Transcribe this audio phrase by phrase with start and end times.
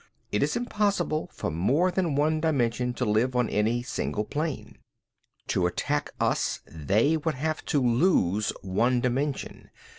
[0.31, 4.79] It is impossible for more than one dimension to live on any single plane.
[5.49, 9.69] "To attack us they would have to lose one dimension.